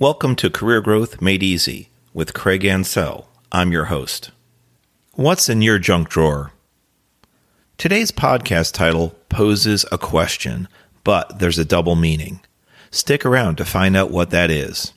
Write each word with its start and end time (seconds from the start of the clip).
Welcome 0.00 0.34
to 0.36 0.48
Career 0.48 0.80
Growth 0.80 1.20
Made 1.20 1.42
Easy 1.42 1.90
with 2.14 2.32
Craig 2.32 2.62
Ancel. 2.62 3.26
I'm 3.52 3.70
your 3.70 3.84
host. 3.84 4.30
What's 5.12 5.50
in 5.50 5.60
your 5.60 5.78
junk 5.78 6.08
drawer? 6.08 6.54
Today's 7.76 8.10
podcast 8.10 8.72
title 8.72 9.14
poses 9.28 9.84
a 9.92 9.98
question, 9.98 10.68
but 11.04 11.38
there's 11.38 11.58
a 11.58 11.66
double 11.66 11.96
meaning. 11.96 12.40
Stick 12.90 13.26
around 13.26 13.56
to 13.56 13.66
find 13.66 13.94
out 13.94 14.10
what 14.10 14.30
that 14.30 14.50
is. 14.50 14.94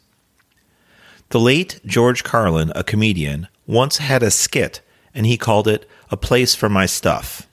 The 1.31 1.39
late 1.41 1.81
George 1.85 2.23
Carlin, 2.23 2.71
a 2.73 2.81
comedian, 2.81 3.49
once 3.67 3.97
had 3.97 4.23
a 4.23 4.31
skit 4.31 4.79
and 5.13 5.25
he 5.25 5.35
called 5.35 5.67
it 5.67 5.85
A 6.11 6.15
Place 6.15 6.55
for 6.55 6.69
My 6.69 6.85
Stuff. 6.85 7.45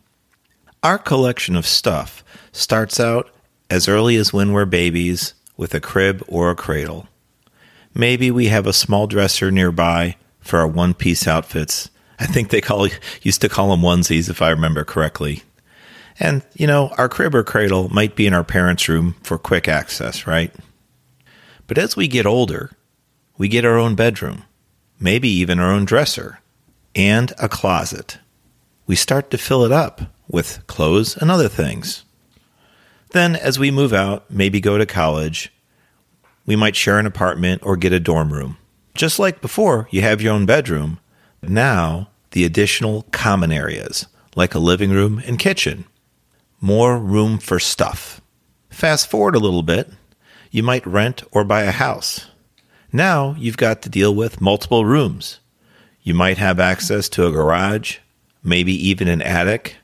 Our 0.85 0.99
collection 0.99 1.57
of 1.57 1.67
stuff 1.67 2.23
starts 2.53 3.01
out 3.01 3.29
as 3.69 3.89
early 3.89 4.15
as 4.15 4.33
when 4.33 4.53
we're 4.53 4.67
babies 4.67 5.35
with 5.57 5.75
a 5.75 5.81
crib 5.81 6.23
or 6.29 6.53
a 6.53 6.55
cradle. 6.55 7.09
Maybe 7.95 8.31
we 8.31 8.47
have 8.47 8.67
a 8.67 8.73
small 8.73 9.07
dresser 9.07 9.51
nearby 9.51 10.17
for 10.41 10.59
our 10.61 10.67
one 10.67 10.95
piece 10.95 11.27
outfits. 11.27 11.91
I 12.19 12.27
think 12.27 12.51
they 12.51 12.61
call 12.61 12.89
used 13.23 13.41
to 13.41 13.49
call 13.49 13.71
them 13.71 13.81
onesies 13.81 14.29
if 14.29 14.43
I 14.43 14.51
remember 14.51 14.85
correctly. 14.85 15.43
And 16.19 16.43
you 16.55 16.67
know, 16.67 16.89
our 16.99 17.09
crib 17.09 17.35
or 17.35 17.43
cradle 17.43 17.89
might 17.89 18.15
be 18.15 18.27
in 18.27 18.35
our 18.35 18.45
parents' 18.45 18.89
room 18.89 19.17
for 19.23 19.39
quick 19.39 19.69
access, 19.69 20.27
right? 20.27 20.55
But 21.67 21.79
as 21.79 21.97
we 21.97 22.09
get 22.09 22.27
older, 22.27 22.71
we 23.39 23.49
get 23.49 23.65
our 23.65 23.79
own 23.79 23.95
bedroom, 23.95 24.45
maybe 24.99 25.29
even 25.29 25.59
our 25.59 25.71
own 25.71 25.85
dresser, 25.85 26.41
and 26.95 27.33
a 27.39 27.49
closet. 27.49 28.19
We 28.87 28.97
start 28.97 29.31
to 29.31 29.39
fill 29.39 29.65
it 29.65 29.73
up 29.73 30.03
with 30.29 30.67
clothes 30.67 31.17
and 31.17 31.31
other 31.31 31.49
things. 31.49 32.05
Then, 33.13 33.35
as 33.35 33.59
we 33.59 33.71
move 33.71 33.93
out, 33.93 34.31
maybe 34.31 34.61
go 34.61 34.79
to 34.79 34.87
college, 34.87 35.53
we 36.47 36.57
might 36.57 36.77
share 36.77 36.99
an 36.99 37.07
apartment 37.07 37.63
or 37.65 37.77
get 37.77 37.93
a 37.93 38.01
dorm 38.01 38.33
room. 38.33 38.57
Just 38.95 39.19
like 39.19 39.41
before, 39.41 39.89
you 39.91 40.03
have 40.03 40.21
your 40.21 40.33
own 40.33 40.47
bedroom. 40.47 40.99
Now, 41.43 42.11
the 42.33 42.45
additional 42.45 43.07
common 43.13 43.53
areas, 43.53 44.07
like 44.37 44.55
a 44.55 44.59
living 44.59 44.91
room 44.91 45.23
and 45.27 45.39
kitchen. 45.39 45.85
More 46.61 46.99
room 46.99 47.39
for 47.39 47.59
stuff. 47.59 48.21
Fast 48.69 49.09
forward 49.09 49.35
a 49.35 49.41
little 49.41 49.63
bit, 49.63 49.91
you 50.51 50.63
might 50.63 50.87
rent 50.87 51.23
or 51.33 51.45
buy 51.45 51.63
a 51.63 51.71
house. 51.71 52.29
Now 52.93 53.35
you've 53.39 53.57
got 53.57 53.83
to 53.83 53.89
deal 53.89 54.15
with 54.15 54.41
multiple 54.41 54.85
rooms. 54.85 55.41
You 56.03 56.15
might 56.15 56.39
have 56.39 56.59
access 56.59 57.09
to 57.11 57.27
a 57.27 57.33
garage, 57.33 57.99
maybe 58.43 58.73
even 58.73 59.07
an 59.09 59.23
attic, 59.23 59.77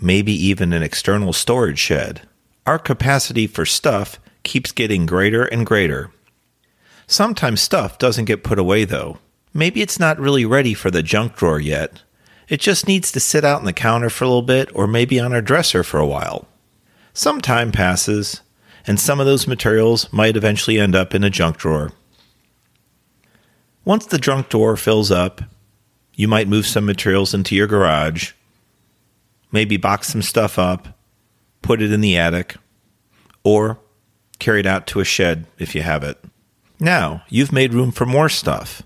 maybe 0.00 0.32
even 0.32 0.72
an 0.72 0.82
external 0.82 1.32
storage 1.32 1.78
shed. 1.78 2.22
Our 2.66 2.78
capacity 2.78 3.46
for 3.46 3.64
stuff 3.64 4.18
keeps 4.42 4.72
getting 4.72 5.06
greater 5.06 5.44
and 5.44 5.66
greater. 5.66 6.10
Sometimes 7.06 7.60
stuff 7.60 7.98
doesn't 7.98 8.24
get 8.26 8.44
put 8.44 8.58
away, 8.58 8.84
though. 8.84 9.18
Maybe 9.54 9.82
it's 9.82 9.98
not 9.98 10.18
really 10.18 10.44
ready 10.44 10.74
for 10.74 10.90
the 10.90 11.02
junk 11.02 11.36
drawer 11.36 11.60
yet. 11.60 12.02
It 12.48 12.60
just 12.60 12.88
needs 12.88 13.12
to 13.12 13.20
sit 13.20 13.44
out 13.44 13.60
on 13.60 13.64
the 13.64 13.72
counter 13.72 14.10
for 14.10 14.24
a 14.24 14.28
little 14.28 14.42
bit 14.42 14.70
or 14.74 14.86
maybe 14.86 15.20
on 15.20 15.32
our 15.32 15.42
dresser 15.42 15.82
for 15.82 15.98
a 15.98 16.06
while. 16.06 16.46
Some 17.14 17.40
time 17.40 17.72
passes, 17.72 18.40
and 18.86 18.98
some 18.98 19.20
of 19.20 19.26
those 19.26 19.46
materials 19.46 20.10
might 20.12 20.36
eventually 20.36 20.78
end 20.78 20.94
up 20.94 21.14
in 21.14 21.24
a 21.24 21.30
junk 21.30 21.58
drawer. 21.58 21.92
Once 23.84 24.06
the 24.06 24.18
junk 24.18 24.48
drawer 24.48 24.76
fills 24.76 25.10
up, 25.10 25.42
you 26.14 26.28
might 26.28 26.48
move 26.48 26.66
some 26.66 26.86
materials 26.86 27.34
into 27.34 27.54
your 27.54 27.66
garage, 27.66 28.32
maybe 29.50 29.76
box 29.76 30.08
some 30.08 30.22
stuff 30.22 30.58
up, 30.58 30.98
put 31.62 31.82
it 31.82 31.92
in 31.92 32.00
the 32.00 32.16
attic, 32.16 32.56
or 33.44 33.78
carried 34.42 34.66
out 34.66 34.88
to 34.88 34.98
a 34.98 35.04
shed 35.04 35.46
if 35.56 35.72
you 35.72 35.82
have 35.82 36.02
it. 36.02 36.18
Now, 36.80 37.22
you've 37.28 37.52
made 37.52 37.72
room 37.72 37.92
for 37.92 38.04
more 38.04 38.28
stuff. 38.28 38.82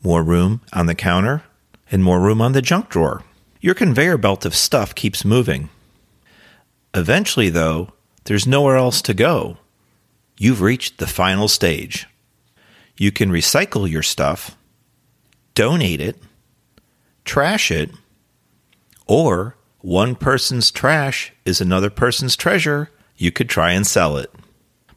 More 0.00 0.22
room 0.22 0.60
on 0.72 0.86
the 0.86 0.94
counter 0.94 1.42
and 1.90 2.04
more 2.04 2.20
room 2.20 2.40
on 2.40 2.52
the 2.52 2.62
junk 2.62 2.88
drawer. 2.88 3.24
Your 3.60 3.74
conveyor 3.74 4.16
belt 4.16 4.46
of 4.46 4.54
stuff 4.54 4.94
keeps 4.94 5.24
moving. 5.24 5.70
Eventually, 6.94 7.48
though, 7.48 7.92
there's 8.24 8.46
nowhere 8.46 8.76
else 8.76 9.02
to 9.02 9.12
go. 9.12 9.56
You've 10.38 10.60
reached 10.60 10.98
the 10.98 11.06
final 11.08 11.48
stage. 11.48 12.06
You 12.96 13.10
can 13.10 13.30
recycle 13.30 13.90
your 13.90 14.04
stuff, 14.04 14.56
donate 15.56 16.00
it, 16.00 16.16
trash 17.24 17.72
it, 17.72 17.90
or 19.08 19.56
one 19.80 20.14
person's 20.14 20.70
trash 20.70 21.32
is 21.44 21.60
another 21.60 21.90
person's 21.90 22.36
treasure. 22.36 22.90
You 23.16 23.32
could 23.32 23.48
try 23.48 23.72
and 23.72 23.84
sell 23.84 24.16
it. 24.16 24.30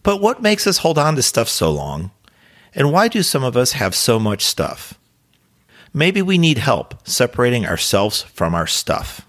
But 0.05 0.21
what 0.21 0.39
makes 0.39 0.67
us 0.67 0.77
hold 0.77 0.99
on 0.99 1.15
to 1.15 1.23
stuff 1.23 1.49
so 1.49 1.71
long? 1.71 2.11
And 2.75 2.91
why 2.91 3.07
do 3.07 3.23
some 3.23 3.43
of 3.43 3.57
us 3.57 3.71
have 3.71 3.95
so 3.95 4.19
much 4.19 4.45
stuff? 4.45 4.99
Maybe 5.95 6.21
we 6.21 6.37
need 6.37 6.59
help 6.59 7.07
separating 7.07 7.65
ourselves 7.65 8.21
from 8.21 8.53
our 8.53 8.67
stuff. 8.67 9.25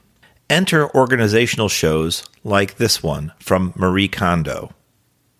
Enter 0.50 0.94
organizational 0.94 1.70
shows 1.70 2.24
like 2.44 2.76
this 2.76 3.02
one 3.02 3.32
from 3.38 3.72
Marie 3.74 4.06
Kondo. 4.06 4.74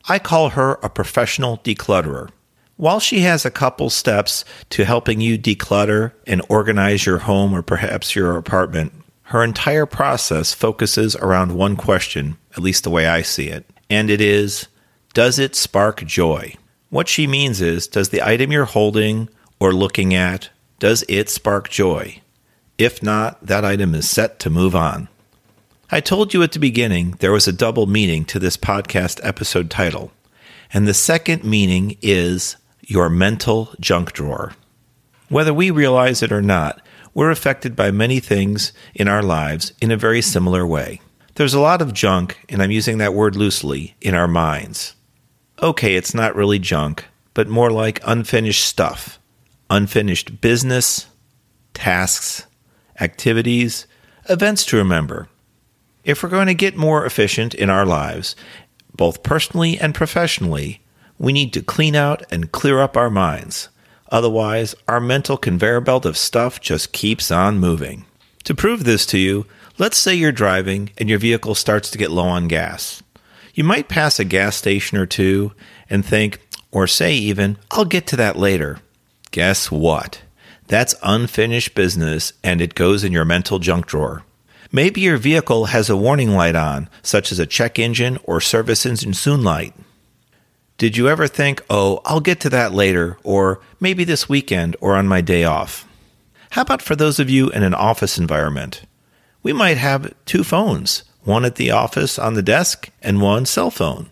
I 0.09 0.19
call 0.19 0.51
her 0.51 0.79
a 0.83 0.89
professional 0.89 1.59
declutterer. 1.59 2.31
While 2.77 2.99
she 2.99 3.21
has 3.21 3.45
a 3.45 3.51
couple 3.51 3.91
steps 3.91 4.43
to 4.71 4.87
helping 4.87 5.21
you 5.21 5.37
declutter 5.37 6.13
and 6.27 6.41
organize 6.49 7.05
your 7.05 7.19
home 7.19 7.53
or 7.53 7.61
perhaps 7.61 8.17
your 8.17 8.39
apartment, 8.39 8.95
her 9.25 9.45
entire 9.45 9.85
process 9.85 10.55
focuses 10.55 11.15
around 11.17 11.53
one 11.53 11.77
question, 11.77 12.39
at 12.53 12.63
least 12.63 12.85
the 12.85 12.91
way 12.91 13.07
I 13.07 13.21
see 13.21 13.49
it, 13.49 13.69
and 13.91 14.09
it 14.09 14.23
is 14.23 14.69
does 15.16 15.38
it 15.38 15.56
spark 15.56 16.04
joy? 16.04 16.54
What 16.91 17.09
she 17.09 17.27
means 17.27 17.62
is, 17.62 17.88
does 17.88 18.10
the 18.10 18.21
item 18.21 18.53
you're 18.53 18.66
holding 18.66 19.31
or 19.59 19.72
looking 19.72 20.12
at, 20.12 20.50
does 20.78 21.06
it 21.09 21.31
spark 21.31 21.71
joy? 21.71 22.21
If 22.77 23.03
not, 23.03 23.41
that 23.41 23.65
item 23.65 23.94
is 23.94 24.10
set 24.10 24.38
to 24.41 24.50
move 24.50 24.76
on. 24.76 25.09
I 25.91 26.00
told 26.00 26.34
you 26.34 26.43
at 26.43 26.53
the 26.53 26.59
beginning 26.59 27.12
there 27.21 27.32
was 27.32 27.49
a 27.49 27.53
double 27.55 27.87
meaning 27.87 28.26
to 28.26 28.38
this 28.38 28.59
podcast 28.59 29.19
episode 29.22 29.71
title, 29.71 30.12
and 30.71 30.87
the 30.87 30.93
second 30.93 31.44
meaning 31.44 31.97
is 32.03 32.56
your 32.82 33.09
mental 33.09 33.71
junk 33.81 34.12
drawer. 34.12 34.53
Whether 35.31 35.55
we 35.55 35.71
realize 35.71 36.22
it 36.22 36.31
or 36.31 36.43
not, 36.43 36.82
we're 37.15 37.31
affected 37.31 37.75
by 37.75 37.91
many 37.91 38.21
things 38.21 38.75
in 38.94 39.09
our 39.09 39.22
lives 39.22 39.72
in 39.81 39.91
a 39.91 39.97
very 39.97 40.21
similar 40.21 40.66
way. 40.66 41.00
There's 41.37 41.55
a 41.55 41.60
lot 41.60 41.81
of 41.81 41.94
junk, 41.94 42.38
and 42.50 42.62
I'm 42.62 42.71
using 42.71 42.99
that 42.99 43.15
word 43.15 43.34
loosely, 43.34 43.97
in 44.03 44.15
our 44.15 44.28
minds 44.28 44.93
okay, 45.62 45.97
it's 45.97 46.15
not 46.15 46.37
really 46.37 46.59
junk, 46.59 47.05
but 47.34 47.49
more 47.49 47.71
like 47.71 48.00
unfinished 48.06 48.65
stuff, 48.65 49.19
unfinished 49.71 50.41
business, 50.41 51.06
tasks, 51.75 52.47
activities, 53.00 53.87
events 54.28 54.65
to 54.67 54.77
remember. 54.77 55.28
If 56.05 56.22
we're 56.22 56.28
going 56.28 56.47
to 56.47 56.55
get 56.55 56.77
more 56.77 57.05
efficient 57.05 57.55
in 57.55 57.69
our 57.69 57.84
lives, 57.84 58.37
both 58.94 59.22
personally 59.22 59.78
and 59.78 59.94
professionally, 59.94 60.81
we 61.19 61.33
need 61.33 61.53
to 61.53 61.62
clean 61.62 61.94
out 61.94 62.23
and 62.31 62.53
clear 62.53 62.81
up 62.81 62.97
our 62.97 63.11
minds. 63.11 63.69
Otherwise, 64.11 64.75
our 64.87 65.00
mental 65.00 65.37
conveyor 65.37 65.81
belt 65.81 66.06
of 66.06 66.17
stuff 66.17 66.61
just 66.61 66.93
keeps 66.93 67.31
on 67.31 67.59
moving. 67.59 68.05
To 68.44 68.55
prove 68.55 68.84
this 68.84 69.05
to 69.06 69.19
you, 69.19 69.47
let's 69.78 69.97
say 69.97 70.15
you're 70.15 70.33
driving 70.33 70.91
and 70.97 71.09
your 71.09 71.19
vehicle 71.19 71.55
starts 71.55 71.91
to 71.91 71.99
get 71.99 72.11
low 72.11 72.27
on 72.27 72.47
gas. 72.47 73.03
You 73.56 73.65
might 73.65 73.89
pass 73.89 74.21
a 74.21 74.25
gas 74.25 74.55
station 74.55 74.99
or 74.99 75.06
two 75.06 75.53
and 75.89 76.05
think, 76.05 76.41
or 76.71 76.87
say 76.87 77.15
even, 77.15 77.56
I'll 77.71 77.87
get 77.87 78.06
to 78.09 78.17
that 78.17 78.37
later. 78.37 78.81
Guess 79.31 79.71
what? 79.71 80.21
That's 80.67 80.94
unfinished 81.03 81.75
business 81.75 82.34
and 82.44 82.61
it 82.61 82.75
goes 82.75 83.03
in 83.03 83.12
your 83.12 83.25
mental 83.25 83.59
junk 83.59 83.87
drawer. 83.87 84.25
Maybe 84.71 85.00
your 85.00 85.17
vehicle 85.17 85.67
has 85.67 85.89
a 85.89 85.97
warning 85.97 86.33
light 86.33 86.55
on, 86.55 86.91
such 87.03 87.33
as 87.33 87.39
a 87.39 87.47
check 87.47 87.78
engine 87.78 88.19
or 88.25 88.43
service 88.43 88.84
engine 88.84 89.15
soon 89.15 89.43
light. 89.43 89.73
Did 90.77 90.99
you 90.99 91.09
ever 91.09 91.27
think, 91.27 91.65
oh, 91.71 92.03
I'll 92.05 92.21
get 92.21 92.41
to 92.41 92.50
that 92.50 92.75
later, 92.75 93.17
or 93.25 93.62
maybe 93.81 94.05
this 94.05 94.29
weekend 94.29 94.76
or 94.82 94.97
on 94.97 95.08
my 95.08 95.23
day 95.23 95.44
off? 95.44 95.88
How 96.50 96.61
about 96.61 96.82
for 96.82 96.94
those 96.94 97.19
of 97.19 97.31
you 97.31 97.49
in 97.49 97.62
an 97.62 97.73
office 97.73 98.19
environment? 98.19 98.82
We 99.43 99.55
might 99.55 99.79
have 99.79 100.12
two 100.26 100.44
phones 100.44 101.05
one 101.26 101.44
at 101.44 101.56
the 101.56 101.70
office 101.70 102.19
on 102.19 102.34
the 102.34 102.43
desk 102.43 102.88
and 103.02 103.20
one 103.20 103.44
cell 103.44 103.70
phone. 103.70 104.08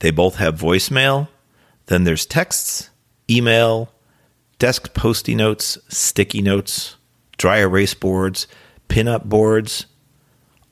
They 0.00 0.10
both 0.10 0.36
have 0.36 0.60
voicemail. 0.60 1.28
Then 1.86 2.04
there's 2.04 2.26
texts, 2.26 2.90
email, 3.28 3.90
desk 4.58 4.92
post 4.94 5.26
notes, 5.28 5.78
sticky 5.88 6.42
notes, 6.42 6.96
dry 7.38 7.58
erase 7.58 7.94
boards, 7.94 8.46
pin-up 8.88 9.24
boards. 9.24 9.86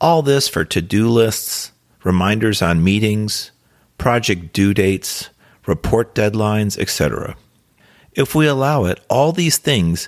All 0.01 0.23
this 0.23 0.47
for 0.47 0.65
to-do 0.65 1.09
lists, 1.09 1.73
reminders 2.05 2.63
on 2.63 2.85
meetings, 2.85 3.51
project 3.97 4.53
due 4.53 4.75
dates, 4.75 5.31
report 5.67 6.15
deadlines, 6.15 6.79
etc. 6.79 7.37
If 8.13 8.35
we 8.35 8.47
allow 8.47 8.85
it, 8.85 9.01
all 9.09 9.33
these 9.33 9.59
things 9.59 10.07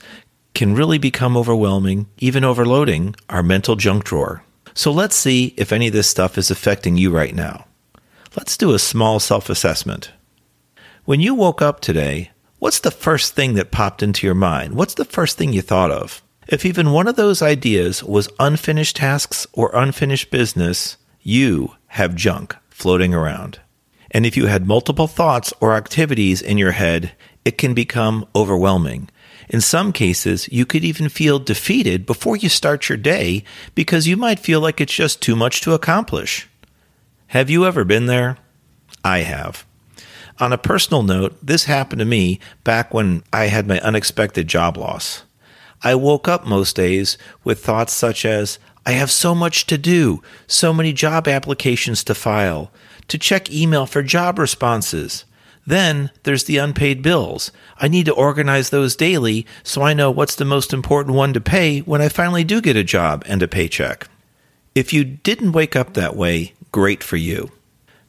can 0.55 0.75
really 0.75 0.99
become 0.99 1.37
overwhelming, 1.37 2.07
even 2.19 2.45
overloading 2.45 3.15
our 3.29 3.43
mental 3.43 3.77
junk 3.77 4.05
drawer. 4.05 4.45
So 4.81 4.91
let's 4.91 5.15
see 5.15 5.53
if 5.59 5.73
any 5.73 5.89
of 5.89 5.93
this 5.93 6.09
stuff 6.09 6.39
is 6.39 6.51
affecting 6.51 6.97
you 6.97 7.11
right 7.11 7.35
now. 7.35 7.67
Let's 8.35 8.57
do 8.57 8.73
a 8.73 8.79
small 8.79 9.21
self 9.21 9.51
assessment. 9.51 10.11
When 11.05 11.21
you 11.21 11.35
woke 11.35 11.61
up 11.61 11.81
today, 11.81 12.31
What's 12.61 12.81
the 12.81 12.91
first 12.91 13.35
thing 13.35 13.55
that 13.55 13.71
popped 13.71 14.03
into 14.03 14.27
your 14.27 14.35
mind? 14.35 14.75
What's 14.75 14.93
the 14.93 15.07
first 15.07 15.39
thing 15.39 15.53
you 15.53 15.61
thought 15.61 15.91
of? 15.91 16.23
If 16.47 16.67
even 16.67 16.93
one 16.93 17.09
of 17.09 17.17
those 17.17 17.41
ideas 17.41 18.05
was 18.05 18.29
unfinished 18.39 18.97
tasks 18.97 19.47
or 19.55 19.71
unfinished 19.75 20.31
business, 20.31 20.99
you 21.21 21.75
have 21.89 22.15
junk 22.15 22.55
floating 22.69 23.15
around. 23.15 23.61
And 24.11 24.25
if 24.25 24.37
you 24.37 24.47
had 24.47 24.67
multiple 24.67 25.07
thoughts 25.07 25.55
or 25.61 25.75
activities 25.75 26.43
in 26.43 26.59
your 26.59 26.73
head, 26.73 27.13
it 27.47 27.57
can 27.57 27.73
become 27.73 28.27
overwhelming. 28.35 29.09
In 29.51 29.61
some 29.61 29.93
cases, 29.93 30.49
you 30.53 30.65
could 30.65 30.85
even 30.85 31.09
feel 31.09 31.41
defeated 31.41 32.07
before 32.07 32.37
you 32.37 32.49
start 32.49 32.89
your 32.89 32.97
day 32.97 33.43
because 33.75 34.07
you 34.07 34.17
might 34.17 34.39
feel 34.39 34.61
like 34.61 34.81
it's 34.81 34.95
just 34.95 35.21
too 35.21 35.35
much 35.35 35.61
to 35.63 35.75
accomplish. 35.75 36.49
Have 37.27 37.51
you 37.51 37.67
ever 37.67 37.85
been 37.85 38.07
there? 38.07 38.39
I 39.05 39.19
have. 39.19 39.67
On 40.39 40.53
a 40.53 40.59
personal 40.59 41.03
note, 41.03 41.37
this 41.45 41.65
happened 41.65 41.99
to 41.99 42.05
me 42.05 42.39
back 42.63 42.95
when 42.95 43.25
I 43.33 43.47
had 43.47 43.67
my 43.67 43.81
unexpected 43.81 44.47
job 44.47 44.77
loss. 44.77 45.25
I 45.83 45.97
woke 45.97 46.29
up 46.29 46.47
most 46.47 46.77
days 46.77 47.19
with 47.43 47.65
thoughts 47.65 47.93
such 47.93 48.25
as, 48.25 48.61
I 48.87 48.93
have 48.93 49.11
so 49.11 49.35
much 49.35 49.67
to 49.67 49.77
do, 49.77 50.23
so 50.47 50.73
many 50.73 50.93
job 50.93 51.27
applications 51.27 52.05
to 52.05 52.15
file, 52.15 52.71
to 53.09 53.19
check 53.19 53.51
email 53.51 53.85
for 53.85 54.03
job 54.03 54.39
responses. 54.39 55.25
Then 55.67 56.11
there's 56.23 56.45
the 56.45 56.59
unpaid 56.59 57.03
bills. 57.03 57.53
I 57.79 57.89
need 57.89 58.07
to 58.07 58.15
organize 58.15 58.71
those 58.71 58.97
daily 58.97 59.47
so 59.63 59.83
I 59.83 59.95
know 59.95 60.11
what's 60.11 60.35
the 60.35 60.45
most 60.45 60.73
important 60.73 61.17
one 61.17 61.33
to 61.35 61.41
pay 61.41 61.81
when 61.81 62.01
I 62.01 62.09
finally 62.09 62.45
do 62.45 62.61
get 62.61 62.77
a 62.77 62.85
job 62.85 63.23
and 63.27 63.43
a 63.43 63.49
paycheck. 63.49 64.09
If 64.75 64.93
you 64.93 65.05
didn't 65.05 65.53
wake 65.53 65.77
up 65.77 65.95
that 65.95 66.17
way, 66.17 66.55
great 66.73 67.03
for 67.03 67.17
you. 67.17 67.51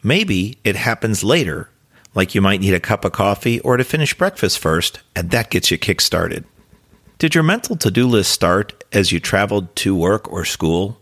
Maybe 0.03 0.57
it 0.63 0.75
happens 0.75 1.23
later, 1.23 1.69
like 2.15 2.33
you 2.33 2.41
might 2.41 2.61
need 2.61 2.73
a 2.73 2.79
cup 2.79 3.05
of 3.05 3.11
coffee 3.11 3.59
or 3.61 3.77
to 3.77 3.83
finish 3.83 4.17
breakfast 4.17 4.59
first, 4.59 4.99
and 5.15 5.29
that 5.31 5.49
gets 5.49 5.71
you 5.71 5.77
kick 5.77 6.01
started. 6.01 6.45
Did 7.19 7.35
your 7.35 7.43
mental 7.43 7.75
to 7.77 7.91
do 7.91 8.07
list 8.07 8.31
start 8.31 8.83
as 8.91 9.11
you 9.11 9.19
traveled 9.19 9.75
to 9.77 9.95
work 9.95 10.31
or 10.31 10.43
school? 10.43 10.97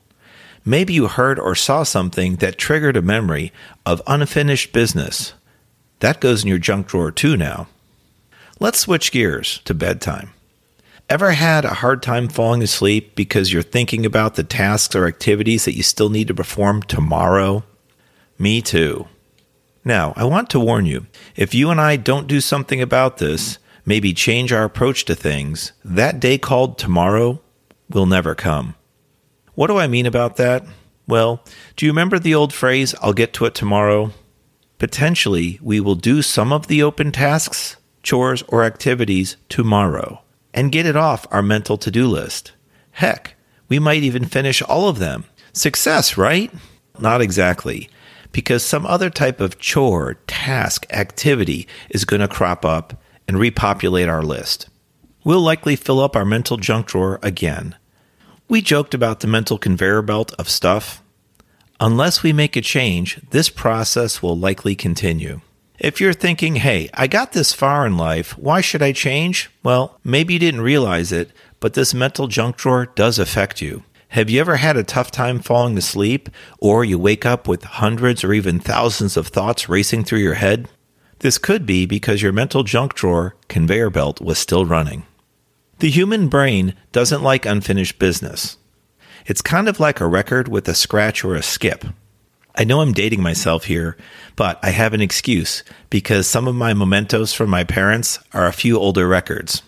Maybe 0.66 0.94
you 0.94 1.08
heard 1.08 1.40
or 1.40 1.56
saw 1.56 1.84
something 1.84 2.36
that 2.38 2.58
triggered 2.58 2.98
a 2.98 3.02
memory 3.02 3.54
of 3.86 4.02
unfinished 4.06 4.74
business. 4.74 5.34
That 6.00 6.22
goes 6.22 6.44
in 6.44 6.50
your 6.50 6.58
junk 6.58 6.88
drawer 6.88 7.12
too 7.12 7.36
now. 7.36 7.68
Let's 8.60 8.80
switch 8.80 9.12
gears 9.12 9.60
to 9.66 9.74
bedtime. 9.74 10.32
Ever 11.10 11.32
had 11.32 11.66
a 11.66 11.76
hard 11.76 12.04
time 12.04 12.28
falling 12.28 12.62
asleep 12.62 13.16
because 13.16 13.52
you're 13.52 13.62
thinking 13.62 14.06
about 14.06 14.36
the 14.36 14.44
tasks 14.44 14.96
or 14.96 15.08
activities 15.08 15.66
that 15.66 15.76
you 15.76 15.82
still 15.82 16.10
need 16.10 16.28
to 16.28 16.36
perform 16.36 16.84
tomorrow? 16.84 17.64
Me 18.38 18.62
too. 18.62 19.08
Now, 19.84 20.14
I 20.16 20.26
want 20.26 20.50
to 20.52 20.60
warn 20.60 20.86
you 20.86 21.08
if 21.36 21.54
you 21.54 21.72
and 21.72 21.82
I 21.82 21.96
don't 21.96 22.28
do 22.28 22.40
something 22.40 22.82
about 22.82 23.18
this, 23.18 23.58
maybe 23.86 24.14
change 24.14 24.54
our 24.54 24.64
approach 24.64 25.06
to 25.06 25.16
things, 25.16 25.72
that 25.84 26.20
day 26.20 26.38
called 26.38 26.78
tomorrow 26.78 27.42
will 27.90 28.06
never 28.06 28.36
come. 28.36 28.76
What 29.56 29.68
do 29.68 29.78
I 29.78 29.88
mean 29.88 30.06
about 30.06 30.36
that? 30.36 30.64
Well, 31.08 31.44
do 31.76 31.86
you 31.86 31.92
remember 31.92 32.20
the 32.20 32.36
old 32.36 32.54
phrase, 32.54 32.94
I'll 33.02 33.14
get 33.14 33.34
to 33.34 33.46
it 33.46 33.56
tomorrow? 33.56 34.12
Potentially, 34.80 35.60
we 35.62 35.80
will 35.80 35.96
do 35.96 36.22
some 36.22 36.52
of 36.52 36.68
the 36.68 36.82
open 36.82 37.12
tasks, 37.12 37.76
chores, 38.02 38.44
or 38.48 38.64
activities 38.64 39.38
tomorrow 39.50 40.22
and 40.54 40.72
get 40.72 40.86
it 40.86 40.96
off 40.96 41.28
our 41.32 41.42
mental 41.42 41.78
to 41.78 41.92
do 41.92 42.08
list. 42.08 42.54
Heck, 42.92 43.36
we 43.68 43.78
might 43.78 44.04
even 44.04 44.26
finish 44.26 44.62
all 44.62 44.88
of 44.90 44.98
them. 44.98 45.26
Success, 45.54 46.18
right? 46.18 46.52
Not 46.98 47.22
exactly, 47.22 47.90
because 48.32 48.64
some 48.64 48.86
other 48.86 49.10
type 49.10 49.40
of 49.40 49.60
chore, 49.60 50.16
task, 50.28 50.86
activity 50.92 51.68
is 51.90 52.06
going 52.06 52.22
to 52.22 52.28
crop 52.28 52.66
up 52.66 53.02
and 53.28 53.38
repopulate 53.38 54.10
our 54.10 54.24
list. 54.24 54.70
We'll 55.24 55.42
likely 55.42 55.76
fill 55.76 56.00
up 56.00 56.16
our 56.16 56.26
mental 56.26 56.58
junk 56.58 56.88
drawer 56.88 57.20
again. 57.22 57.76
We 58.48 58.62
joked 58.62 58.94
about 58.94 59.20
the 59.20 59.28
mental 59.28 59.58
conveyor 59.58 60.02
belt 60.02 60.34
of 60.40 60.50
stuff. 60.50 61.04
Unless 61.82 62.24
we 62.24 62.34
make 62.34 62.58
a 62.58 62.62
change, 62.62 63.22
this 63.30 63.50
process 63.50 64.22
will 64.22 64.38
likely 64.38 64.76
continue. 64.76 65.40
If 65.78 66.02
you're 66.02 66.12
thinking, 66.12 66.58
hey, 66.58 66.90
I 66.94 67.08
got 67.08 67.32
this 67.32 67.54
far 67.54 67.86
in 67.86 67.96
life, 67.96 68.38
why 68.38 68.60
should 68.60 68.82
I 68.82 68.92
change? 68.92 69.50
Well, 69.64 69.98
maybe 70.04 70.34
you 70.34 70.40
didn't 70.40 70.60
realize 70.60 71.14
it, 71.14 71.32
but 71.62 71.76
this 71.76 71.94
mental 71.94 72.28
junk 72.28 72.58
drawer 72.58 72.86
does 72.86 73.18
affect 73.18 73.62
you. 73.62 73.84
Have 74.10 74.30
you 74.30 74.42
ever 74.42 74.58
had 74.58 74.76
a 74.76 74.84
tough 74.84 75.10
time 75.10 75.40
falling 75.40 75.78
asleep, 75.78 76.28
or 76.58 76.84
you 76.84 77.00
wake 77.00 77.26
up 77.26 77.48
with 77.48 77.64
hundreds 77.64 78.26
or 78.26 78.34
even 78.34 78.60
thousands 78.60 79.16
of 79.16 79.28
thoughts 79.28 79.70
racing 79.70 80.04
through 80.04 80.20
your 80.20 80.34
head? 80.34 80.68
This 81.20 81.38
could 81.38 81.66
be 81.66 81.86
because 81.86 82.22
your 82.22 82.34
mental 82.34 82.64
junk 82.64 82.94
drawer 82.94 83.38
conveyor 83.48 83.90
belt 83.90 84.20
was 84.20 84.38
still 84.38 84.66
running. 84.66 85.06
The 85.78 85.90
human 85.90 86.28
brain 86.28 86.74
doesn't 86.92 87.24
like 87.24 87.46
unfinished 87.46 88.00
business. 88.00 88.58
It's 89.26 89.42
kind 89.42 89.68
of 89.68 89.80
like 89.80 90.00
a 90.00 90.08
record 90.08 90.48
with 90.48 90.68
a 90.68 90.74
scratch 90.74 91.24
or 91.24 91.36
a 91.36 91.44
skip. 91.44 91.86
I 92.56 92.64
know 92.64 92.82
I'm 92.82 92.94
dating 92.94 93.22
myself 93.22 93.66
here, 93.66 93.96
but 94.36 94.60
I 94.64 94.72
have 94.72 94.94
an 94.94 95.02
excuse 95.02 95.64
because 95.90 96.28
some 96.28 96.48
of 96.48 96.56
my 96.56 96.74
mementos 96.74 97.34
from 97.34 97.50
my 97.50 97.64
parents 97.64 98.20
are 98.34 98.48
a 98.48 98.54
few 98.54 98.78
older 98.78 99.08
records. 99.08 99.62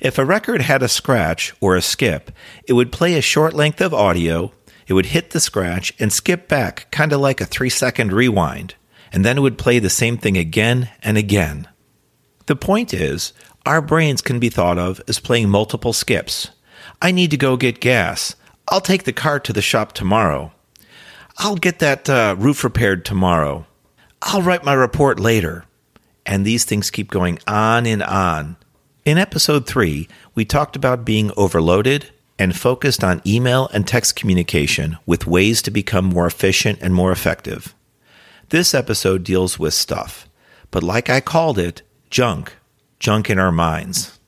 If 0.00 0.18
a 0.18 0.24
record 0.24 0.62
had 0.62 0.82
a 0.82 0.88
scratch 0.88 1.52
or 1.60 1.76
a 1.76 1.82
skip, 1.82 2.30
it 2.66 2.72
would 2.72 2.90
play 2.90 3.14
a 3.14 3.20
short 3.20 3.54
length 3.54 3.80
of 3.80 3.94
audio, 3.94 4.52
it 4.86 4.94
would 4.94 5.06
hit 5.06 5.30
the 5.30 5.40
scratch 5.40 5.92
and 5.98 6.12
skip 6.12 6.48
back, 6.48 6.90
kind 6.90 7.12
of 7.12 7.20
like 7.20 7.40
a 7.40 7.46
three 7.46 7.70
second 7.70 8.12
rewind, 8.12 8.74
and 9.12 9.24
then 9.24 9.38
it 9.38 9.42
would 9.42 9.58
play 9.58 9.78
the 9.78 9.90
same 9.90 10.16
thing 10.16 10.36
again 10.36 10.90
and 11.02 11.16
again. 11.16 11.68
The 12.46 12.56
point 12.56 12.92
is, 12.92 13.32
our 13.64 13.80
brains 13.80 14.22
can 14.22 14.40
be 14.40 14.48
thought 14.48 14.78
of 14.78 15.00
as 15.06 15.20
playing 15.20 15.48
multiple 15.48 15.92
skips. 15.92 16.50
I 17.00 17.12
need 17.12 17.30
to 17.30 17.36
go 17.36 17.56
get 17.56 17.80
gas. 17.80 18.34
I'll 18.72 18.80
take 18.80 19.04
the 19.04 19.12
car 19.12 19.38
to 19.38 19.52
the 19.52 19.60
shop 19.60 19.92
tomorrow. 19.92 20.50
I'll 21.36 21.56
get 21.56 21.78
that 21.80 22.08
uh, 22.08 22.36
roof 22.38 22.64
repaired 22.64 23.04
tomorrow. 23.04 23.66
I'll 24.22 24.40
write 24.40 24.64
my 24.64 24.72
report 24.72 25.20
later. 25.20 25.66
And 26.24 26.46
these 26.46 26.64
things 26.64 26.90
keep 26.90 27.10
going 27.10 27.38
on 27.46 27.84
and 27.84 28.02
on. 28.02 28.56
In 29.04 29.18
episode 29.18 29.66
three, 29.66 30.08
we 30.34 30.46
talked 30.46 30.74
about 30.74 31.04
being 31.04 31.32
overloaded 31.36 32.12
and 32.38 32.56
focused 32.56 33.04
on 33.04 33.20
email 33.26 33.68
and 33.74 33.86
text 33.86 34.16
communication 34.16 34.96
with 35.04 35.26
ways 35.26 35.60
to 35.60 35.70
become 35.70 36.06
more 36.06 36.26
efficient 36.26 36.78
and 36.80 36.94
more 36.94 37.12
effective. 37.12 37.74
This 38.48 38.72
episode 38.72 39.22
deals 39.22 39.58
with 39.58 39.74
stuff, 39.74 40.26
but 40.70 40.82
like 40.82 41.10
I 41.10 41.20
called 41.20 41.58
it, 41.58 41.82
junk, 42.08 42.54
junk 42.98 43.28
in 43.28 43.38
our 43.38 43.52
minds. 43.52 44.18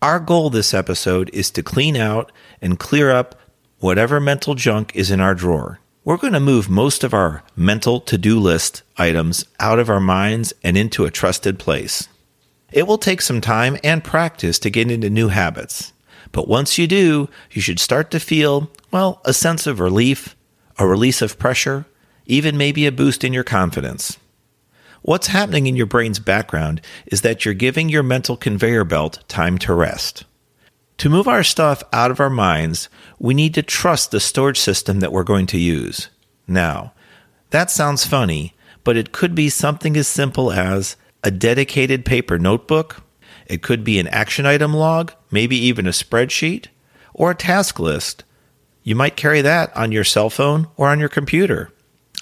Our 0.00 0.20
goal 0.20 0.50
this 0.50 0.72
episode 0.72 1.30
is 1.32 1.50
to 1.50 1.64
clean 1.64 1.96
out 1.96 2.30
and 2.62 2.78
clear 2.78 3.10
up 3.10 3.34
whatever 3.80 4.20
mental 4.20 4.54
junk 4.54 4.94
is 4.94 5.10
in 5.10 5.20
our 5.20 5.34
drawer 5.34 5.80
we're 6.08 6.16
going 6.16 6.32
to 6.32 6.40
move 6.40 6.70
most 6.70 7.04
of 7.04 7.12
our 7.12 7.42
mental 7.54 8.00
to 8.00 8.16
do 8.16 8.40
list 8.40 8.82
items 8.96 9.44
out 9.60 9.78
of 9.78 9.90
our 9.90 10.00
minds 10.00 10.54
and 10.64 10.74
into 10.74 11.04
a 11.04 11.10
trusted 11.10 11.58
place. 11.58 12.08
It 12.72 12.86
will 12.86 12.96
take 12.96 13.20
some 13.20 13.42
time 13.42 13.76
and 13.84 14.02
practice 14.02 14.58
to 14.60 14.70
get 14.70 14.90
into 14.90 15.10
new 15.10 15.28
habits, 15.28 15.92
but 16.32 16.48
once 16.48 16.78
you 16.78 16.86
do, 16.86 17.28
you 17.50 17.60
should 17.60 17.78
start 17.78 18.10
to 18.12 18.20
feel, 18.20 18.70
well, 18.90 19.20
a 19.26 19.34
sense 19.34 19.66
of 19.66 19.80
relief, 19.80 20.34
a 20.78 20.86
release 20.86 21.20
of 21.20 21.38
pressure, 21.38 21.84
even 22.24 22.56
maybe 22.56 22.86
a 22.86 22.90
boost 22.90 23.22
in 23.22 23.34
your 23.34 23.44
confidence. 23.44 24.16
What's 25.02 25.26
happening 25.26 25.66
in 25.66 25.76
your 25.76 25.84
brain's 25.84 26.20
background 26.20 26.80
is 27.04 27.20
that 27.20 27.44
you're 27.44 27.52
giving 27.52 27.90
your 27.90 28.02
mental 28.02 28.38
conveyor 28.38 28.84
belt 28.84 29.22
time 29.28 29.58
to 29.58 29.74
rest. 29.74 30.24
To 30.98 31.08
move 31.08 31.28
our 31.28 31.44
stuff 31.44 31.84
out 31.92 32.10
of 32.10 32.18
our 32.18 32.30
minds, 32.30 32.88
we 33.20 33.32
need 33.32 33.54
to 33.54 33.62
trust 33.62 34.10
the 34.10 34.18
storage 34.18 34.58
system 34.58 34.98
that 34.98 35.12
we're 35.12 35.22
going 35.22 35.46
to 35.46 35.58
use. 35.58 36.08
Now, 36.48 36.92
that 37.50 37.70
sounds 37.70 38.04
funny, 38.04 38.54
but 38.82 38.96
it 38.96 39.12
could 39.12 39.32
be 39.32 39.48
something 39.48 39.96
as 39.96 40.08
simple 40.08 40.50
as 40.50 40.96
a 41.22 41.30
dedicated 41.30 42.04
paper 42.04 42.36
notebook. 42.36 43.04
It 43.46 43.62
could 43.62 43.84
be 43.84 44.00
an 44.00 44.08
action 44.08 44.44
item 44.44 44.74
log, 44.74 45.12
maybe 45.30 45.56
even 45.56 45.86
a 45.86 45.90
spreadsheet, 45.90 46.66
or 47.14 47.30
a 47.30 47.36
task 47.36 47.78
list. 47.78 48.24
You 48.82 48.96
might 48.96 49.16
carry 49.16 49.40
that 49.40 49.74
on 49.76 49.92
your 49.92 50.04
cell 50.04 50.30
phone 50.30 50.66
or 50.76 50.88
on 50.88 50.98
your 50.98 51.08
computer. 51.08 51.70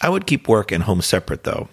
I 0.02 0.11
would 0.11 0.26
keep 0.26 0.49
work 0.49 0.71
and 0.71 0.83
home 0.83 1.00
separate 1.00 1.45
though. 1.45 1.71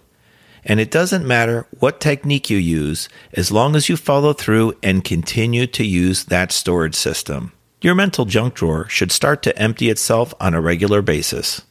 And 0.66 0.80
it 0.80 0.92
doesn't 0.92 1.28
matter 1.28 1.68
what 1.80 2.00
technique 2.00 2.50
you 2.50 2.58
use 2.58 3.10
as 3.34 3.52
long 3.52 3.76
as 3.76 3.90
you 3.90 3.98
follow 3.98 4.34
through 4.34 4.78
and 4.82 5.04
continue 5.04 5.68
to 5.68 5.86
use 5.86 6.26
that 6.26 6.52
storage 6.52 6.96
system. 6.96 7.52
Your 7.82 7.96
mental 7.96 8.26
junk 8.26 8.54
drawer 8.54 8.88
should 8.88 9.12
start 9.12 9.44
to 9.44 9.58
empty 9.60 9.90
itself 9.90 10.34
on 10.40 10.54
a 10.54 10.62
regular 10.62 11.02
basis. 11.02 11.62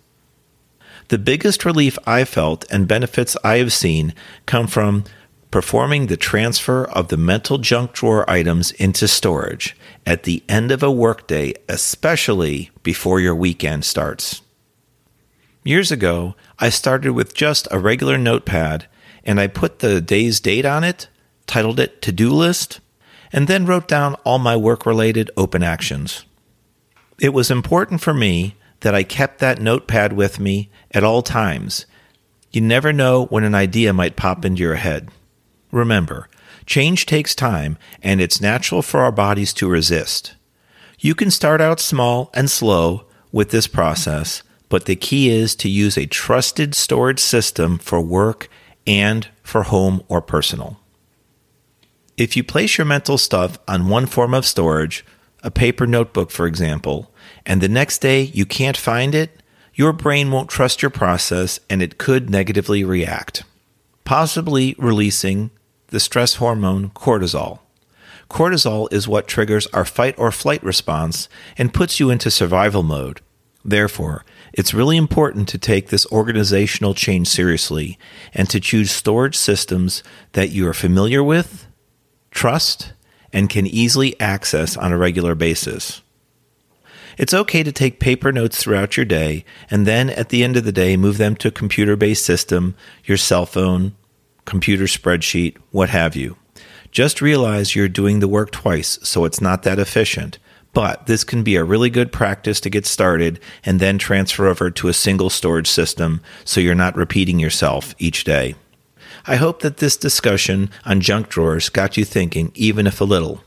The 1.09 1.19
biggest 1.19 1.65
relief 1.65 1.99
I 2.07 2.25
felt 2.25 2.65
and 2.71 2.87
benefits 2.87 3.37
I 3.43 3.57
have 3.59 3.73
seen 3.73 4.15
come 4.47 4.67
from 4.67 5.05
performing 5.51 6.07
the 6.07 6.17
transfer 6.17 6.85
of 6.85 7.09
the 7.09 7.17
mental 7.17 7.59
junk 7.59 7.93
drawer 7.93 8.29
items 8.29 8.73
into 8.73 9.07
storage 9.07 9.77
at 10.07 10.25
the 10.25 10.43
end 10.49 10.73
of 10.73 10.83
a 10.83 10.91
workday, 10.91 11.55
especially 11.69 12.71
before 12.83 13.21
your 13.21 13.35
weekend 13.35 13.85
starts. 13.85 14.43
Years 15.65 15.93
ago, 15.93 16.35
I 16.63 16.69
started 16.69 17.15
with 17.15 17.35
just 17.35 17.67
a 17.73 17.81
regular 17.81 18.17
notepad 18.17 18.87
and 19.25 19.41
I 19.41 19.49
put 19.49 19.81
the 19.81 20.01
day's 20.01 20.39
date 20.39 20.65
on 20.65 20.85
it, 20.85 21.09
titled 21.45 21.81
it 21.81 22.01
To 22.03 22.13
Do 22.13 22.31
List, 22.31 22.79
and 23.33 23.49
then 23.49 23.67
wrote 23.67 23.89
down 23.89 24.15
all 24.23 24.39
my 24.39 24.55
work 24.55 24.87
related 24.87 25.29
open 25.37 25.65
actions. 25.65 26.25
It 27.19 27.31
was 27.31 27.51
important 27.51 28.01
for 28.01 28.15
me 28.15 28.55
that 28.83 28.95
I 28.95 29.03
kept 29.03 29.41
that 29.41 29.61
notepad 29.61 30.13
with 30.13 30.39
me 30.39 30.71
at 30.93 31.03
all 31.03 31.21
times. 31.21 31.85
You 32.53 32.61
never 32.61 32.93
know 32.93 33.25
when 33.25 33.43
an 33.43 33.57
idea 33.57 33.93
might 33.93 34.15
pop 34.15 34.45
into 34.45 34.63
your 34.63 34.77
head. 34.77 35.09
Remember, 35.73 36.29
change 36.65 37.07
takes 37.07 37.35
time 37.35 37.77
and 38.05 38.21
it's 38.21 38.41
natural 38.41 38.83
for 38.83 39.01
our 39.01 39.11
bodies 39.11 39.53
to 39.55 39.69
resist. 39.69 40.37
You 41.01 41.17
can 41.17 41.33
start 41.33 41.61
out 41.61 41.81
small 41.81 42.31
and 42.35 42.49
slow 42.49 43.07
with 43.33 43.51
this 43.51 43.67
process, 43.67 44.45
but 44.73 44.87
the 44.87 44.97
key 44.97 45.29
is 45.29 45.55
to 45.55 45.69
use 45.69 45.99
a 45.99 46.07
trusted 46.07 46.75
storage 46.75 47.21
system 47.21 47.77
for 47.77 48.01
work 48.01 48.49
and 48.87 49.29
for 49.43 49.65
home 49.65 50.03
or 50.09 50.23
personal. 50.23 50.81
If 52.17 52.39
you 52.39 52.43
place 52.43 52.79
your 52.79 52.87
mental 52.87 53.19
stuff 53.19 53.59
on 53.69 53.91
one 53.91 54.07
form 54.07 54.33
of 54.33 54.47
storage, 54.47 55.05
a 55.43 55.51
paper 55.51 55.87
notebook, 55.87 56.31
for 56.31 56.47
example, 56.47 57.13
and 57.45 57.61
the 57.61 57.69
next 57.69 57.99
day 57.99 58.23
you 58.23 58.47
can't 58.47 58.79
find 58.79 59.15
it, 59.15 59.43
your 59.75 59.93
brain 59.93 60.31
won't 60.31 60.49
trust 60.49 60.81
your 60.81 60.91
process 60.91 61.61
and 61.69 61.83
it 61.83 61.99
could 61.99 62.31
negatively 62.31 62.83
react, 62.83 63.45
possibly 64.05 64.75
releasing 64.79 65.51
the 65.89 66.01
stress 66.01 66.37
hormone 66.37 66.89
cortisol. 66.89 67.59
Cortisol 68.31 68.91
is 68.91 69.07
what 69.07 69.29
triggers 69.29 69.67
our 69.75 69.85
fight 69.85 70.15
or 70.17 70.33
flight 70.33 70.65
response 70.65 71.29
and 71.59 71.75
puts 71.75 72.01
you 72.01 72.09
into 72.09 72.31
survival 72.31 72.83
mode. 72.83 73.21
Therefore, 73.65 74.25
it's 74.53 74.75
really 74.75 74.97
important 74.97 75.49
to 75.49 75.59
take 75.59 75.89
this 75.89 76.07
organizational 76.13 76.95
change 76.95 77.29
seriously 77.29 77.99
and 78.35 78.49
to 78.51 78.61
choose 78.61 78.91
storage 78.91 79.37
systems 79.37 80.03
that 80.33 80.51
you 80.51 80.69
are 80.69 80.75
familiar 80.75 81.23
with, 81.23 81.67
trust, 82.31 82.93
and 83.33 83.49
can 83.49 83.67
easily 83.67 84.19
access 84.21 84.77
on 84.77 84.93
a 84.93 84.99
regular 84.99 85.35
basis. 85.35 86.03
It's 87.19 87.35
okay 87.35 87.63
to 87.63 87.73
take 87.73 88.01
paper 88.01 88.33
notes 88.33 88.63
throughout 88.63 88.97
your 88.97 89.07
day 89.07 89.45
and 89.71 89.87
then 89.87 90.11
at 90.11 90.31
the 90.31 90.43
end 90.43 90.57
of 90.57 90.65
the 90.65 90.73
day 90.73 90.97
move 90.97 91.19
them 91.19 91.37
to 91.37 91.49
a 91.49 91.53
computer 91.53 91.97
based 91.97 92.25
system, 92.25 92.75
your 93.05 93.19
cell 93.19 93.47
phone, 93.47 93.95
computer 94.45 94.85
spreadsheet, 94.85 95.57
what 95.71 95.91
have 95.91 96.17
you. 96.17 96.37
Just 96.91 97.23
realize 97.23 97.75
you're 97.75 97.89
doing 97.89 98.21
the 98.21 98.29
work 98.29 98.51
twice, 98.51 98.99
so 99.03 99.25
it's 99.25 99.41
not 99.41 99.63
that 99.63 99.79
efficient. 99.79 100.39
But 100.73 101.07
this 101.07 101.25
can 101.25 101.43
be 101.43 101.57
a 101.57 101.65
really 101.65 101.91
good 101.91 102.13
practice 102.13 102.59
to 102.61 102.71
get 102.71 102.87
started 102.87 103.41
and 103.65 103.79
then 103.79 103.99
transfer 103.99 104.47
over 104.47 104.71
to 104.71 104.89
a 104.89 104.95
single 104.95 105.29
storage 105.29 105.69
system 105.69 106.23
so 106.45 106.61
you're 106.61 106.75
not 106.75 106.97
repeating 106.97 107.39
yourself 107.39 107.95
each 107.99 108.25
day. 108.25 108.55
I 109.27 109.37
hope 109.37 109.61
that 109.61 109.77
this 109.77 109.97
discussion 109.97 110.71
on 110.85 111.01
junk 111.01 111.29
drawers 111.29 111.69
got 111.69 111.97
you 111.97 112.05
thinking, 112.05 112.51
even 112.55 112.87
if 112.87 113.01
a 113.01 113.05
little. 113.05 113.45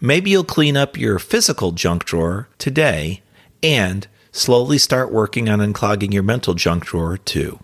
Maybe 0.00 0.30
you'll 0.30 0.44
clean 0.44 0.76
up 0.76 0.98
your 0.98 1.18
physical 1.18 1.72
junk 1.72 2.04
drawer 2.04 2.48
today 2.58 3.22
and 3.62 4.06
slowly 4.32 4.76
start 4.76 5.12
working 5.12 5.48
on 5.48 5.60
unclogging 5.60 6.12
your 6.12 6.24
mental 6.24 6.54
junk 6.54 6.84
drawer 6.84 7.16
too. 7.16 7.60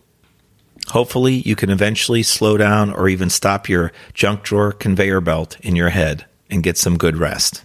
Hopefully, 0.89 1.35
you 1.45 1.55
can 1.55 1.69
eventually 1.69 2.23
slow 2.23 2.57
down 2.57 2.93
or 2.93 3.09
even 3.09 3.29
stop 3.29 3.69
your 3.69 3.93
junk 4.15 4.43
drawer 4.43 4.73
conveyor 4.73 5.21
belt 5.21 5.59
in 5.61 5.77
your 5.77 5.91
head 5.91 6.25
and 6.49 6.63
get 6.63 6.79
some 6.79 6.97
good 6.97 7.17
rest. 7.17 7.63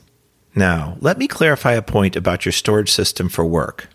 Now, 0.56 0.98
let 1.02 1.18
me 1.18 1.28
clarify 1.28 1.74
a 1.74 1.82
point 1.82 2.16
about 2.16 2.46
your 2.46 2.54
storage 2.54 2.90
system 2.90 3.28
for 3.28 3.46
work. 3.46 3.90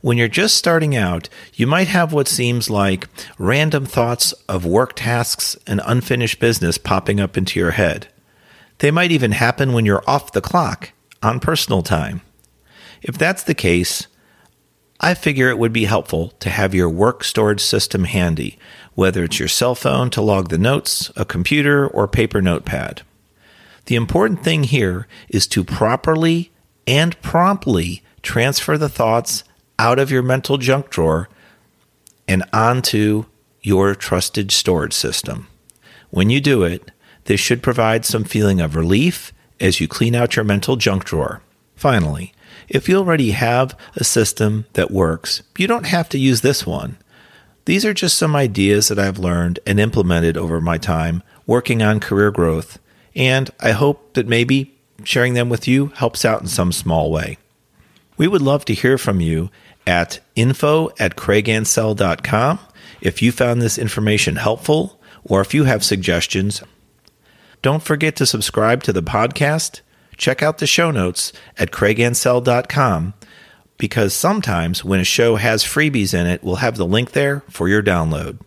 When 0.00 0.16
you're 0.16 0.28
just 0.28 0.56
starting 0.56 0.94
out, 0.94 1.28
you 1.54 1.66
might 1.66 1.88
have 1.88 2.12
what 2.12 2.28
seems 2.28 2.70
like 2.70 3.08
random 3.38 3.86
thoughts 3.86 4.32
of 4.48 4.64
work 4.64 4.92
tasks 4.94 5.56
and 5.66 5.80
unfinished 5.84 6.38
business 6.38 6.78
popping 6.78 7.18
up 7.18 7.36
into 7.36 7.58
your 7.58 7.72
head. 7.72 8.06
They 8.78 8.92
might 8.92 9.10
even 9.10 9.32
happen 9.32 9.72
when 9.72 9.84
you're 9.84 10.08
off 10.08 10.30
the 10.30 10.40
clock 10.40 10.92
on 11.22 11.40
personal 11.40 11.82
time. 11.82 12.20
If 13.02 13.18
that's 13.18 13.42
the 13.42 13.54
case, 13.54 14.06
I 15.00 15.14
figure 15.14 15.48
it 15.48 15.58
would 15.58 15.72
be 15.72 15.86
helpful 15.86 16.28
to 16.40 16.50
have 16.50 16.74
your 16.74 16.88
work 16.88 17.24
storage 17.24 17.60
system 17.60 18.04
handy, 18.04 18.58
whether 18.94 19.24
it's 19.24 19.38
your 19.38 19.48
cell 19.48 19.74
phone 19.74 20.10
to 20.10 20.22
log 20.22 20.50
the 20.50 20.58
notes, 20.58 21.10
a 21.16 21.24
computer, 21.24 21.86
or 21.86 22.06
paper 22.06 22.40
notepad. 22.40 23.02
The 23.86 23.96
important 23.96 24.42
thing 24.42 24.64
here 24.64 25.06
is 25.28 25.46
to 25.48 25.64
properly 25.64 26.52
and 26.86 27.20
promptly 27.22 28.02
transfer 28.22 28.76
the 28.76 28.88
thoughts 28.88 29.44
out 29.78 29.98
of 29.98 30.10
your 30.10 30.22
mental 30.22 30.58
junk 30.58 30.90
drawer 30.90 31.28
and 32.28 32.44
onto 32.52 33.26
your 33.62 33.94
trusted 33.94 34.50
storage 34.50 34.92
system. 34.92 35.48
When 36.10 36.30
you 36.30 36.40
do 36.40 36.62
it, 36.62 36.90
this 37.24 37.40
should 37.40 37.62
provide 37.62 38.04
some 38.04 38.24
feeling 38.24 38.60
of 38.60 38.76
relief 38.76 39.32
as 39.60 39.80
you 39.80 39.88
clean 39.88 40.14
out 40.14 40.36
your 40.36 40.44
mental 40.44 40.76
junk 40.76 41.04
drawer. 41.04 41.42
Finally, 41.74 42.32
if 42.68 42.88
you 42.88 42.96
already 42.96 43.32
have 43.32 43.76
a 43.96 44.04
system 44.04 44.66
that 44.72 44.90
works, 44.90 45.42
you 45.58 45.66
don't 45.66 45.86
have 45.86 46.08
to 46.10 46.18
use 46.18 46.40
this 46.40 46.66
one. 46.66 46.96
These 47.64 47.84
are 47.84 47.94
just 47.94 48.16
some 48.16 48.36
ideas 48.36 48.88
that 48.88 48.98
I've 48.98 49.18
learned 49.18 49.58
and 49.66 49.78
implemented 49.78 50.36
over 50.36 50.60
my 50.60 50.78
time 50.78 51.22
working 51.46 51.82
on 51.82 52.00
career 52.00 52.30
growth, 52.30 52.78
and 53.16 53.50
I 53.58 53.72
hope 53.72 54.12
that 54.12 54.28
maybe 54.28 54.78
sharing 55.02 55.34
them 55.34 55.48
with 55.48 55.66
you 55.66 55.86
helps 55.96 56.24
out 56.24 56.42
in 56.42 56.46
some 56.46 56.70
small 56.70 57.10
way. 57.10 57.38
We 58.16 58.28
would 58.28 58.42
love 58.42 58.64
to 58.66 58.74
hear 58.74 58.98
from 58.98 59.20
you 59.20 59.50
at 59.86 60.20
info 60.34 60.90
at 60.98 61.16
craigancel.com 61.16 62.58
if 63.00 63.22
you 63.22 63.32
found 63.32 63.60
this 63.62 63.78
information 63.78 64.36
helpful 64.36 65.00
or 65.24 65.40
if 65.40 65.54
you 65.54 65.64
have 65.64 65.84
suggestions. 65.84 66.62
Don't 67.62 67.82
forget 67.82 68.16
to 68.16 68.26
subscribe 68.26 68.82
to 68.84 68.92
the 68.92 69.02
podcast. 69.02 69.80
Check 70.16 70.42
out 70.42 70.58
the 70.58 70.66
show 70.66 70.90
notes 70.90 71.32
at 71.58 71.70
craigancel.com 71.70 73.14
because 73.78 74.14
sometimes 74.14 74.84
when 74.84 75.00
a 75.00 75.04
show 75.04 75.36
has 75.36 75.64
freebies 75.64 76.14
in 76.14 76.26
it, 76.26 76.42
we'll 76.42 76.56
have 76.56 76.76
the 76.76 76.86
link 76.86 77.12
there 77.12 77.40
for 77.50 77.68
your 77.68 77.82
download. 77.82 78.38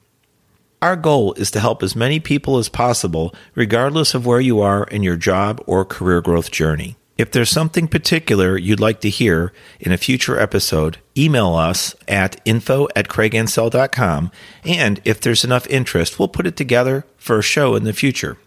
Our 0.81 0.95
goal 0.95 1.33
is 1.33 1.51
to 1.51 1.59
help 1.59 1.83
as 1.83 1.95
many 1.95 2.21
people 2.21 2.57
as 2.57 2.69
possible, 2.69 3.35
regardless 3.53 4.13
of 4.13 4.25
where 4.25 4.39
you 4.39 4.61
are 4.61 4.85
in 4.85 5.03
your 5.03 5.17
job 5.17 5.61
or 5.65 5.83
career 5.83 6.21
growth 6.21 6.51
journey. 6.51 6.95
If 7.17 7.31
there's 7.31 7.49
something 7.49 7.89
particular 7.89 8.57
you'd 8.57 8.79
like 8.79 9.01
to 9.01 9.09
hear 9.09 9.51
in 9.77 9.91
a 9.91 9.97
future 9.97 10.39
episode, 10.39 10.99
email 11.17 11.53
us 11.53 11.95
at 12.07 12.39
info 12.45 12.87
at 12.95 13.09
craigancel.com. 13.09 14.31
And 14.63 15.01
if 15.03 15.19
there's 15.19 15.43
enough 15.43 15.67
interest, 15.67 16.17
we'll 16.17 16.29
put 16.29 16.47
it 16.47 16.55
together 16.55 17.05
for 17.17 17.39
a 17.39 17.43
show 17.43 17.75
in 17.75 17.83
the 17.83 17.91
future. 17.91 18.37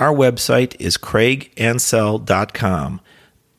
Our 0.00 0.12
website 0.12 0.74
is 0.80 0.96
craigancel.com. 0.96 3.00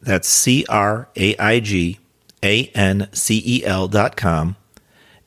That's 0.02 0.28
C 0.28 0.66
R 0.68 1.08
A 1.16 1.38
I 1.38 1.62
G 1.62 2.00
A 2.44 2.66
N 2.76 3.08
C 3.14 3.42
E 3.46 3.64
L.com. 3.64 4.58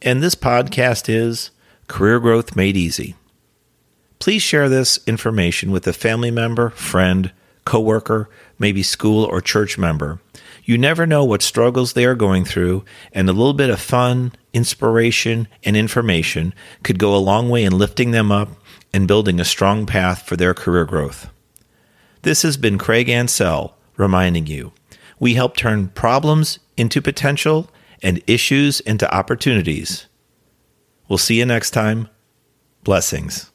And 0.02 0.22
this 0.22 0.34
podcast 0.34 1.08
is 1.08 1.50
Career 1.88 2.18
Growth 2.20 2.56
Made 2.56 2.76
Easy. 2.76 3.14
Please 4.18 4.42
share 4.42 4.68
this 4.68 5.00
information 5.06 5.70
with 5.70 5.86
a 5.86 5.92
family 5.92 6.30
member, 6.30 6.70
friend, 6.70 7.32
coworker, 7.64 8.28
maybe 8.58 8.82
school 8.82 9.24
or 9.24 9.40
church 9.40 9.76
member. 9.76 10.20
You 10.64 10.78
never 10.78 11.06
know 11.06 11.24
what 11.24 11.42
struggles 11.42 11.92
they 11.92 12.06
are 12.06 12.14
going 12.14 12.44
through, 12.44 12.84
and 13.12 13.28
a 13.28 13.32
little 13.32 13.52
bit 13.52 13.70
of 13.70 13.80
fun, 13.80 14.32
inspiration, 14.52 15.46
and 15.62 15.76
information 15.76 16.54
could 16.82 16.98
go 16.98 17.14
a 17.14 17.18
long 17.18 17.50
way 17.50 17.64
in 17.64 17.76
lifting 17.76 18.12
them 18.12 18.32
up 18.32 18.48
and 18.92 19.08
building 19.08 19.38
a 19.38 19.44
strong 19.44 19.84
path 19.84 20.22
for 20.22 20.36
their 20.36 20.54
career 20.54 20.84
growth. 20.84 21.28
This 22.22 22.42
has 22.42 22.56
been 22.56 22.78
Craig 22.78 23.08
Ancel 23.08 23.74
reminding 23.96 24.46
you 24.46 24.72
we 25.20 25.34
help 25.34 25.56
turn 25.56 25.88
problems 25.88 26.58
into 26.76 27.00
potential 27.00 27.70
and 28.02 28.22
issues 28.26 28.80
into 28.80 29.12
opportunities. 29.14 30.06
We'll 31.08 31.18
see 31.18 31.38
you 31.38 31.46
next 31.46 31.70
time. 31.70 32.08
Blessings. 32.82 33.50